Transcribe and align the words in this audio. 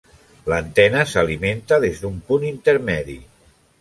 L'antena 0.53 1.03
s'alimenta 1.11 1.79
des 1.85 2.01
d'un 2.07 2.17
punt 2.31 2.47
intermedi. 2.53 3.19